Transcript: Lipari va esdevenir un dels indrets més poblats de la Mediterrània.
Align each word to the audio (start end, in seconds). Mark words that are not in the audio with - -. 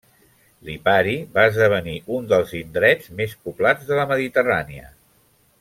Lipari 0.69 1.13
va 1.35 1.43
esdevenir 1.49 1.93
un 2.17 2.27
dels 2.33 2.55
indrets 2.63 3.13
més 3.23 3.39
poblats 3.45 3.89
de 3.93 4.01
la 4.03 4.11
Mediterrània. 4.15 4.93